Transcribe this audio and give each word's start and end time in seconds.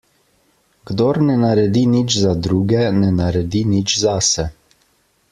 Kdor 0.91 1.19
ne 1.25 1.33
naredi 1.43 1.83
nič 1.91 2.15
za 2.21 2.31
druge, 2.47 2.81
ne 3.03 3.11
naredi 3.19 3.61
nič 3.75 3.93
zase. 4.05 4.47